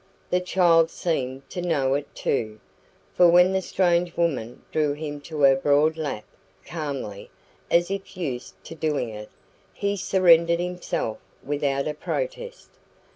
The 0.31 0.39
child 0.41 0.89
seemed 0.89 1.47
to 1.51 1.61
know 1.61 1.93
it 1.93 2.07
too, 2.15 2.59
for 3.13 3.29
when 3.29 3.53
the 3.53 3.61
strange 3.61 4.17
woman 4.17 4.63
drew 4.71 4.93
him 4.93 5.21
to 5.21 5.41
her 5.41 5.55
broad 5.55 5.95
lap 5.95 6.23
calmly, 6.65 7.29
as 7.69 7.91
if 7.91 8.17
used 8.17 8.55
to 8.63 8.73
doing 8.73 9.09
it 9.09 9.29
he 9.75 9.95
surrendered 9.95 10.59
himself 10.59 11.19
without 11.45 11.87
a 11.87 11.93
protest. 11.93 12.71